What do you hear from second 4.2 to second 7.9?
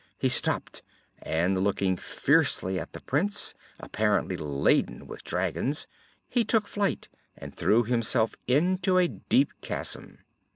laden with dragons, he took flight and threw